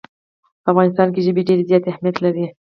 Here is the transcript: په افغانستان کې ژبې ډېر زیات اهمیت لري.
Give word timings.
په 0.63 0.67
افغانستان 0.73 1.07
کې 1.13 1.25
ژبې 1.25 1.41
ډېر 1.47 1.59
زیات 1.69 1.83
اهمیت 1.87 2.17
لري. 2.25 2.45